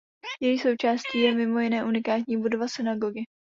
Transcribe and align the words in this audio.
Její 0.41 0.59
součástí 0.59 1.19
je 1.19 1.35
mimo 1.35 1.59
jiné 1.59 1.83
unikátní 1.83 2.37
budova 2.41 2.67
synagogy. 2.67 3.23